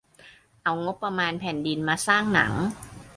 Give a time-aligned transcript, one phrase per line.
[0.63, 2.53] เอางบประมาณแผ่นดิน มาสร้างหนัง